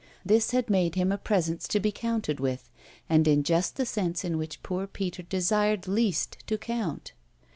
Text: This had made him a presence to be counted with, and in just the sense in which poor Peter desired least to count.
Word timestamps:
This 0.25 0.49
had 0.49 0.67
made 0.67 0.95
him 0.95 1.11
a 1.11 1.17
presence 1.19 1.67
to 1.67 1.79
be 1.79 1.91
counted 1.91 2.39
with, 2.39 2.71
and 3.07 3.27
in 3.27 3.43
just 3.43 3.75
the 3.75 3.85
sense 3.85 4.25
in 4.25 4.35
which 4.39 4.63
poor 4.63 4.87
Peter 4.87 5.21
desired 5.21 5.87
least 5.87 6.37
to 6.47 6.57
count. 6.57 7.11